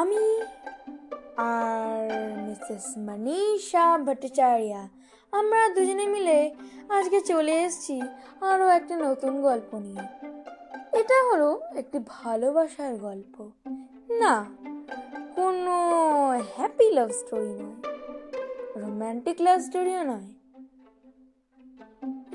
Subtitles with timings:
[0.00, 0.24] আমি
[1.52, 2.04] আর
[2.46, 4.72] মিসেস মনীষা ভট্টাচার্য,
[5.32, 6.38] আমরা দুজনে মিলে
[6.96, 7.96] আজকে চলে এসেছি
[8.50, 10.04] আরও একটা নতুন গল্প নিয়ে।
[11.00, 13.34] এটা হলো একটি ভালোবাসার গল্প।
[14.22, 14.34] না,
[15.36, 15.76] কোনো
[16.56, 17.76] হ্যাপি লাভ স্টোরি নয়
[18.82, 20.28] রোম্যান্টিক লাভ স্টোরিও নয়।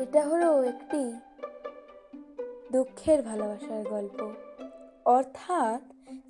[0.03, 1.02] এটা হলো একটি
[2.71, 4.20] দুঃখের ভালোবাসার গল্প।
[5.11, 5.81] অর্থাৎ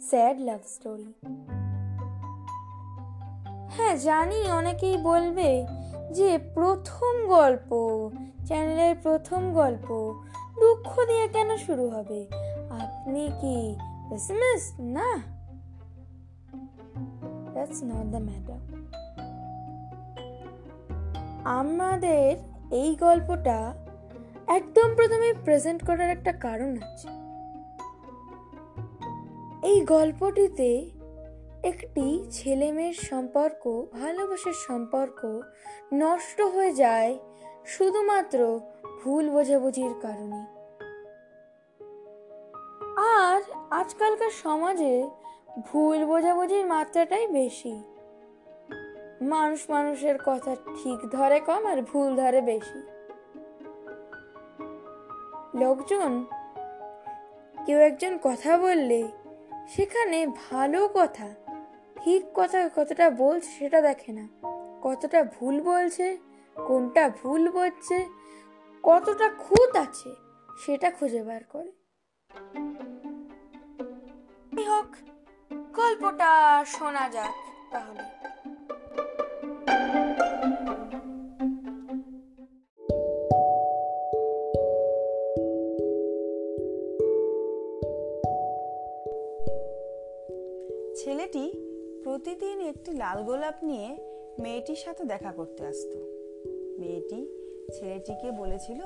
[0.01, 1.09] স্যাড লাভ স্টোরি।
[3.69, 5.65] হ্যাঁ জানি অনেকেই বলবে
[6.11, 7.69] যে প্রথম গল্প,
[8.45, 9.87] চ্যানেলের প্রথম গল্প
[10.59, 12.19] দুঃখ দিয়ে কেন শুরু হবে?
[12.81, 13.57] আপনি কি
[14.09, 15.09] পেসিমিস্ট না।
[17.53, 18.59] দ্যাটস নট দ্য ম্যাটার
[21.59, 22.27] আমাদের
[22.71, 23.73] এই গল্পটা
[24.47, 27.20] একদম প্রথমে প্রেজেন্ট করার একটা কারণ আছে।
[29.63, 30.89] এই গল্পটিতে
[31.63, 35.41] একটি ছেলে মেয়ের সম্পর্ক, ভালোবাসার সম্পর্ক
[35.93, 37.17] নষ্ট হয়ে যায়
[37.65, 38.59] শুধুমাত্র
[39.03, 40.41] ভুল বোঝাবুঝির কারণে।
[42.97, 45.09] আর আজকালকার সমাজে
[45.59, 47.83] ভুল বোঝাবুঝির মাত্রাটাই বেশি।
[49.21, 52.81] মানুষ মানুষের কথা ঠিক ধরে কম আর ভুল ধরে বেশি।
[55.59, 56.25] লোকজন,
[57.65, 59.20] কেউ একজন কথা বললে
[59.71, 61.27] সেখানে ভালো কথা,
[61.95, 64.25] ঠিক কথা কতটা বলছে সেটা দেখে না।
[64.81, 66.17] কতটা ভুল বলছে,
[66.55, 67.97] কোনটা ভুল বলছে,
[68.83, 70.09] কতটা খুঁত আছে
[70.63, 71.71] সেটা খুঁজে বার করে।
[74.67, 74.89] হোক,
[75.73, 76.31] গল্পটা
[76.67, 77.35] শোনা যাক
[77.71, 78.20] তাহলে।
[92.23, 93.97] প্রতিদিন একটি লাল গোলাপ নিয়ে
[94.39, 95.97] মেয়েটির সাথে দেখা করতে আসতো।
[96.79, 97.27] মেয়েটি
[97.73, 98.81] ছেলেটিকে বলেছিল,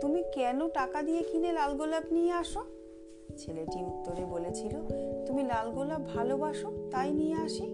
[0.00, 2.64] তুমি কেন টাকা দিয়ে কিনে লাল গোলাপ নিয়ে আসো?
[3.38, 4.74] ছেলেটি উত্তরে বলেছিল,
[5.26, 7.66] তুমি লাল গোলাপ ভালোবাসো, তাই নিয়ে আসি।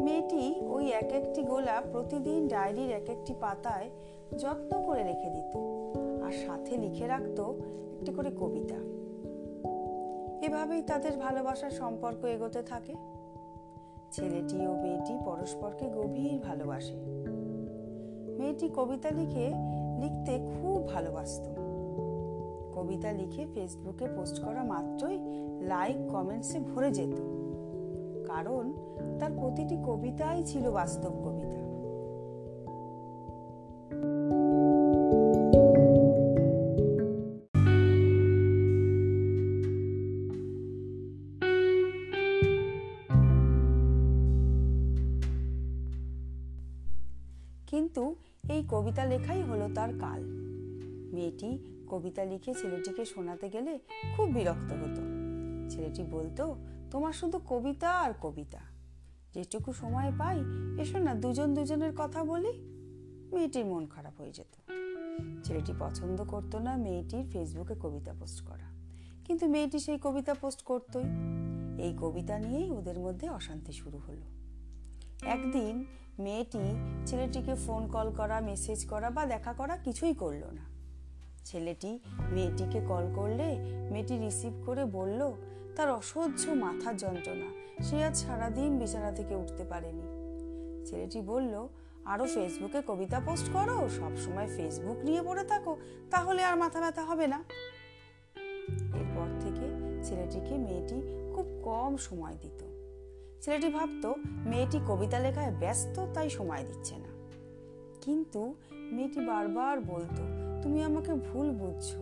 [0.00, 3.90] মেয়েটি ওই এক একটি গোলাপ প্রতিদিন ডায়েরির এক একটি পাতায়
[4.38, 5.56] যত্ন করে রেখে দিত
[6.22, 7.40] আর সাথে লিখে রাখত
[7.98, 8.78] একটি করে কবিতা।
[10.46, 13.13] এভাবেই তাদের ভালোবাসার সম্পর্ক এগোতে থাকে।
[14.14, 16.96] ছেলেটি ও মেয়েটি পরস্পরকে গভীর ভালোবাসে।
[18.38, 19.52] মেয়েটি কবিতা লিখে,
[19.98, 21.42] লিখতে খুব ভালোবাসত।
[22.74, 25.18] কবিতা লিখে ফেসবুকে পোস্ট করা মাত্রই
[25.60, 27.20] লাইক কমেন্টসে ভরে যেত।
[28.26, 28.72] কারণ
[29.18, 31.63] তার প্রতিটি কবিতাই ছিল বাস্তব কবিতা।
[48.84, 50.24] কবিতা লেখাই হলো তার কাল।
[51.12, 51.58] মেয়েটি
[51.88, 53.78] কবিতা লিখে ছেলেটিকে শোনাতে গেলে
[54.16, 55.02] খুব বিরক্ত হতো।
[55.70, 56.56] ছেলেটি বলতো,
[56.90, 58.58] তোমার শুধু কবিতা আর কবিতা।
[59.34, 60.40] যেটুকু সময় পাই,
[60.80, 62.52] এসো না দুজন দুজনের কথা বলি।
[63.32, 64.72] মেয়েটির মন খারাপ হয়ে যেত।
[65.44, 68.70] ছেলেটি পছন্দ করতো না মেয়েটির ফেসবুকে কবিতা পোস্ট করা।
[69.24, 71.04] কিন্তু মেয়েটি সেই কবিতা পোস্ট করতই।
[71.78, 74.33] এই কবিতা নিয়েই ওদের মধ্যে অশান্তি শুরু হলো।
[75.26, 75.84] একদিন
[76.18, 76.64] মেয়েটি
[77.06, 80.64] ছেলেটিকে ফোন কল করা মেসেজ করা বা দেখা করা কিছুই করল না।
[81.44, 81.98] ছেলেটি
[82.30, 83.56] মেয়েটিকে কল করলে
[83.90, 85.32] মেয়েটি রিসিভ করে বলল,
[85.76, 90.02] তার অসহ্য মাথার যন্ত্রণা, সে আজ সারাদিন বিছানা থেকে উঠতে পারেনি।
[90.90, 91.68] ছেলেটি বলল
[92.04, 95.76] আরও ফেসবুকে কবিতা পোস্ট করো সবসময় ফেসবুক নিয়ে পড়ে থাকো,
[96.10, 97.44] তাহলে আর মাথা ব্যথা হবে না।
[98.94, 99.66] এরপর থেকে
[100.04, 101.00] ছেলেটিকে মেয়েটি
[101.34, 102.83] খুব কম সময় দিত।
[103.44, 104.14] ছেলেটি ভাবতো,
[104.46, 107.08] মেয়েটি কবিতা লেখায় ব্যস্ত, তাই সময় দিচ্ছে না।
[108.00, 110.22] কিন্তু মেয়েটি বারবার বলতো,
[110.62, 111.94] তুমি আমাকে ভুল বুঝছ।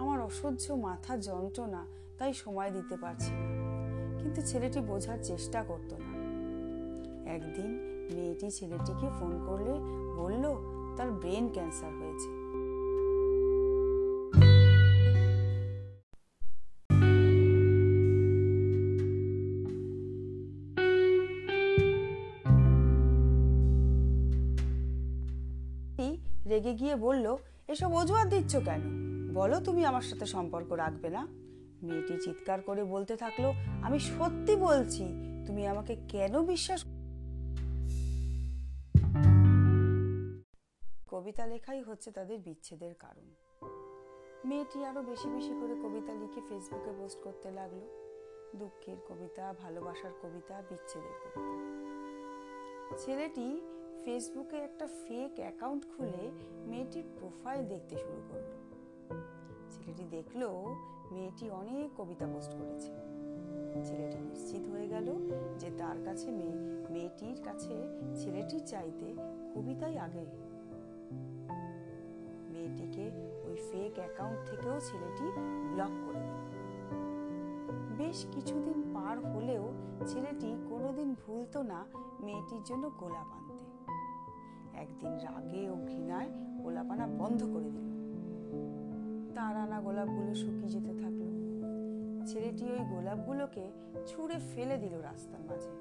[0.00, 1.86] আমার অসহ্য মাথা যন্ত্রণা,
[2.18, 3.46] তাই সময় দিতে পারছি না।
[4.18, 6.12] কিন্তু ছেলেটি বোঝার চেষ্টা করতো না।
[7.30, 7.80] একদিন
[8.14, 9.72] মেয়েটি ছেলেটিকে ফোন করলে
[10.16, 10.56] বলল,
[10.96, 12.45] তার ব্রেন ক্যান্সার হয়েছে।
[26.48, 27.36] রেগে গিয়ে বলল,
[27.68, 28.82] এসব অজুহাত দিচ্ছ কেন?
[29.34, 31.26] বলো তুমি আমার সাথে সম্পর্ক রাখবে না?
[31.82, 33.44] মেয়েটি চিৎকার করে বলতে থাকল,
[33.82, 35.04] আমি সত্যি বলছি,
[35.46, 36.80] তুমি আমাকে কেন বিশ্বাস
[41.08, 43.26] কবিতা লেখাই হচ্ছে তাদের বিচ্ছেদের কারণ।
[44.44, 47.80] মেয়েটি আরও বেশি বেশি করে কবিতা লিখে ফেসবুকে পোস্ট করতে লাগল।
[48.56, 51.54] দুঃখের কবিতা, ভালোবাসার কবিতা, বিচ্ছেদের কবিতা।
[52.98, 53.46] ছেলেটি
[54.06, 56.30] ফেসবুকে একটা ফেক অ্যাকাউন্ট খুলে
[56.66, 58.50] মেয়েটির প্রোফাইল দেখতে শুরু করল।
[59.70, 60.42] ছেলেটি দেখল
[61.10, 62.90] মেয়েটি অনেক কবিতা পোস্ট করেছে।
[63.84, 65.08] ছেলেটি নিশ্চিত হয়ে গেল
[65.58, 66.54] যে তার কাছে মেয়ে
[66.90, 67.74] মেয়েটির কাছে
[68.16, 69.14] ছেলেটির চাইতে
[69.54, 70.26] কবিতাই আগে।
[72.52, 73.04] মেয়েটিকে
[73.44, 75.26] ওই ফেক অ্যাকাউন্ট থেকেও ছেলেটি
[75.74, 76.46] ব্লক করে দিল।
[77.98, 79.72] বেশ কিছুদিন পার হলেও
[80.06, 81.84] ছেলেটি কোনোদিন ভুলতো না
[82.20, 83.45] মেয়েটির জন্য গোলাপ
[84.96, 86.28] একদিন রাগে ও ঘৃণায়
[86.62, 87.86] গোলাপ আনা বন্ধ করে দিল।
[89.34, 91.26] তার আনা গোলাপগুলো শুকিয়ে যেতে থাকল।
[92.26, 93.70] ছেলেটি ওই গোলাপগুলোকে
[94.06, 95.72] ছুঁড়ে ফেলে দিল রাস্তার মাঝে।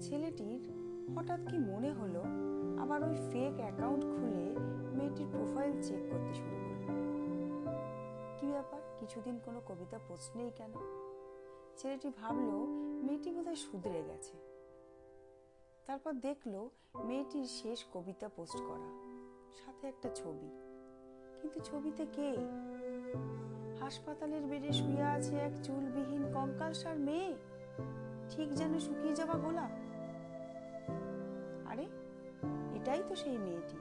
[0.00, 0.70] ছেলেটির
[1.16, 2.22] হঠাৎ কি মনে হলো,
[2.82, 4.56] আবার ওই ফেক অ্যাকাউন্ট খুলে
[4.98, 6.96] মেয়েটির প্রোফাইল চেক করতে শুরু করল।
[8.40, 8.80] কি ব্যাপার?
[8.98, 10.70] কিছুদিন কোনো কবিতা পোস্ট নেই কেন?
[11.76, 12.66] ছেলেটি ভাবলো,
[13.06, 14.55] মেয়েটি বোধহয় শুধরে গেছে।
[15.86, 16.68] তারপর দেখল
[17.04, 19.06] মেয়েটির শেষ কবিতা পোস্ট করা।
[19.64, 20.50] সাথে একটা ছবি।
[21.42, 22.36] কিন্তু ছবিতে কে?
[23.80, 27.34] হাসপাতালের বেডে শুয়ে আছে এক চুলবিহীন কঙ্কালসার মেয়ে।
[28.30, 29.70] ঠিক যেন শুকিয়ে যাওয়া গোলাপ।
[31.68, 31.82] আরে,
[32.74, 33.76] এটাই তো সেই মেয়েটি।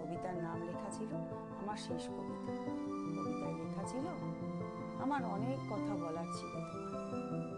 [0.00, 1.14] কবিতার নাম লেখা ছিল
[1.60, 4.06] আমার শেষ কবিতা। কবিতায় লেখা ছিল,
[5.02, 7.57] আমার অনেক কথা বলার ছিল তোমার।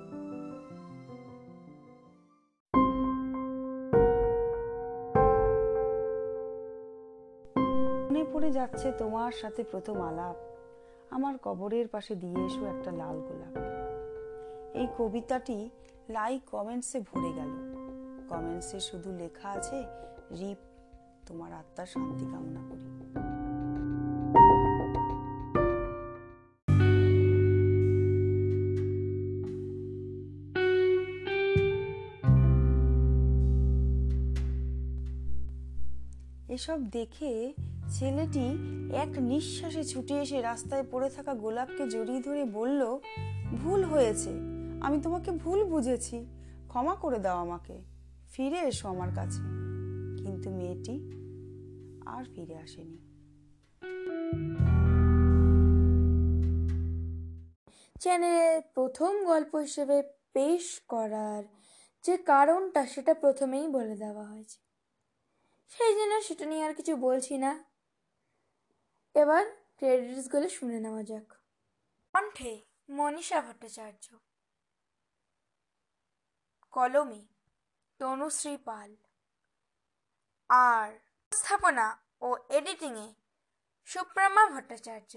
[8.61, 10.37] যাচ্ছে তোমার সাথে প্রথম আলাপ।
[11.11, 13.55] আমার কবরের পাশে দিয়ে এসো একটা লাল গোলাপ।
[14.81, 15.59] এই কবিতাটি
[16.09, 17.53] লাইক কমেন্টসে ভরে গেল।
[18.29, 19.79] কমেন্টসে শুধু লেখা আছে,
[20.31, 20.61] রিপ,
[21.27, 22.87] তোমার আত্মার শান্তি কামনা করি।
[36.55, 37.33] এসব দেখে
[37.91, 38.47] ছেলেটি
[38.97, 42.99] এক নিঃশ্বাসে ছুটে এসে রাস্তায় পড়ে থাকা গোলাপকে জড়িয়ে ধরে বলল,
[43.63, 44.31] ভুল হয়েছে।
[44.81, 46.27] আমি তোমাকে ভুল বুঝেছি।
[46.69, 47.79] ক্ষমা করে দাও আমাকে।
[48.33, 49.39] ফিরে এসো আমার কাছে।
[50.25, 51.11] কিন্তু মেয়েটি
[52.07, 52.99] আর ফিরে আসেনি।
[58.01, 60.03] চ্যানেলের প্রথম গল্প হিসেবে
[60.33, 61.45] পেশ করার
[62.03, 64.59] যে কারণটা, সেটা প্রথমেই বলে দেওয়া হয়েছে।
[65.69, 67.70] সেই জন্য সেটা নিয়ে আর কিছু বলছি না।
[69.15, 69.45] এবার
[69.77, 71.35] ক্রেডিটসগুলো শুনে নেওয়া যাক।
[72.15, 74.17] কণ্ঠে মনীষা ভট্টাচার্য।
[76.71, 77.27] কলমে
[77.99, 78.97] তনুশ্রী পাল।
[80.49, 80.99] আর
[81.33, 83.15] স্থাপনা ও এডিটিংয়ে
[83.85, 85.13] সুপ্রমা ভট্টাচার্য।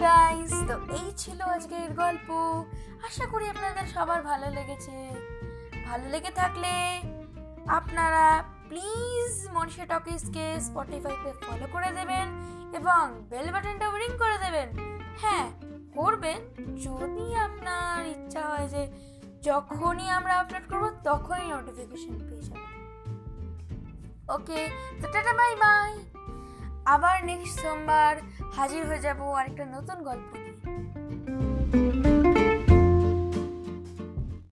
[0.00, 2.28] গাইস তো এই ছিল আজকের গল্প।
[3.06, 4.96] আশা করি আপনাদের সবার ভালো লেগেছে।
[5.84, 6.72] ভালো লেগে থাকলে
[7.78, 8.26] আপনারা
[8.68, 12.26] প্লিজ মনীষা টকিসকে স্পটিফাইতে ফলো করে দেবেন
[12.74, 14.68] এবং বেল বাটনটা রিং করে দেবেন।
[15.22, 15.46] হ্যাঁ
[15.94, 16.40] করবেন
[16.76, 18.82] যদি আপনার ইচ্ছা হয় যে
[19.42, 22.72] যখনই আমরা আপলোড করব তখনই নোটিফিকেশন পেয়ে যাবেন।
[24.34, 24.60] ওকে,
[25.00, 25.92] তো টাটা বাই বাই
[26.84, 28.14] আবার নেক্সট সোমবার
[28.56, 30.49] হাজির হয়ে যাব আরেকটা নতুন গল্প নিয়ে।